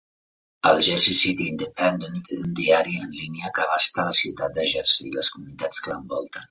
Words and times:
El 0.69 0.79
"Jersey 0.85 1.17
City 1.17 1.49
Independent" 1.51 2.17
és 2.37 2.41
un 2.47 2.57
diari 2.63 2.97
en 3.03 3.15
línia 3.21 3.55
que 3.59 3.67
abasta 3.69 4.09
la 4.13 4.19
ciutat 4.25 4.59
de 4.61 4.69
Jersey 4.75 5.11
i 5.15 5.19
les 5.21 5.35
comunitats 5.37 5.85
que 5.89 5.97
l'envolten. 5.97 6.39